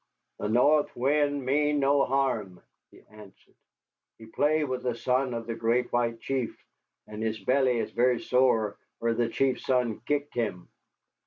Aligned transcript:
"The 0.39 0.49
North 0.49 0.95
Wind 0.97 1.45
mean 1.45 1.79
no 1.79 2.05
harm," 2.05 2.59
he 2.89 3.01
answered. 3.11 3.53
"He 4.17 4.25
play 4.25 4.63
with 4.63 4.81
the 4.81 4.95
son 4.95 5.35
of 5.35 5.45
the 5.45 5.53
Great 5.53 5.93
White 5.93 6.19
Chief, 6.21 6.59
and 7.05 7.21
his 7.21 7.37
belly 7.39 7.77
is 7.77 7.91
very 7.91 8.19
sore 8.19 8.79
where 8.97 9.13
the 9.13 9.29
Chief's 9.29 9.63
son 9.67 9.99
kicked 10.07 10.33
him." 10.33 10.69